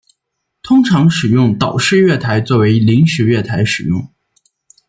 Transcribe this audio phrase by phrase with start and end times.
[0.63, 4.03] 通常使用岛式月台作为临时月台使用。